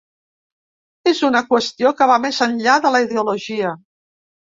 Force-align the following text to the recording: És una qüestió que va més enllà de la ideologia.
És 1.11 1.19
una 1.27 1.41
qüestió 1.51 1.91
que 1.99 2.07
va 2.11 2.15
més 2.23 2.39
enllà 2.47 2.79
de 2.87 2.93
la 2.95 3.03
ideologia. 3.05 3.75